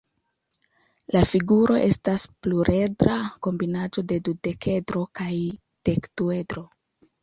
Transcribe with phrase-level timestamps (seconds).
[1.15, 3.19] La figuro estas pluredra
[3.51, 5.33] kombinaĵo de dudekedro kaj
[5.95, 6.71] dekduedro.